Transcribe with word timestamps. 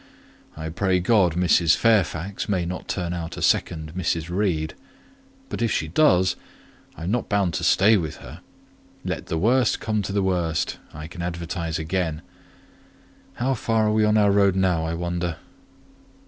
I 0.57 0.69
pray 0.69 0.99
God 0.99 1.35
Mrs. 1.35 1.75
Fairfax 1.77 2.49
may 2.49 2.65
not 2.65 2.87
turn 2.87 3.13
out 3.13 3.37
a 3.37 3.41
second 3.43 3.93
Mrs. 3.93 4.29
Reed; 4.31 4.73
but 5.47 5.61
if 5.61 5.71
she 5.71 5.87
does, 5.87 6.35
I 6.97 7.03
am 7.03 7.11
not 7.11 7.29
bound 7.29 7.53
to 7.53 7.63
stay 7.63 7.97
with 7.97 8.15
her! 8.17 8.41
let 9.05 9.27
the 9.27 9.37
worst 9.37 9.79
come 9.79 10.01
to 10.01 10.11
the 10.11 10.23
worst, 10.23 10.79
I 10.91 11.05
can 11.05 11.21
advertise 11.21 11.77
again. 11.77 12.23
How 13.35 13.53
far 13.53 13.89
are 13.89 13.93
we 13.93 14.03
on 14.03 14.17
our 14.17 14.31
road 14.31 14.55
now, 14.55 14.85
I 14.85 14.95
wonder?" 14.95 15.37